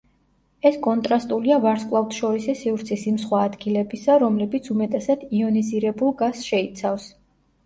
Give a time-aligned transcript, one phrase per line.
[0.67, 7.09] ეს კონტრასტულია ვარსკვლავთშორისი სივრცის იმ სხვა ადგილებისა, რომლებიც უმეტესად იონიზირებულ გაზს შეიცავს.